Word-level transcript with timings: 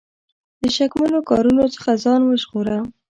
د 0.61 0.63
شکمنو 0.77 1.19
کارونو 1.29 1.63
څخه 1.75 1.91
ځان 2.03 2.21
وژغوره. 2.25 2.79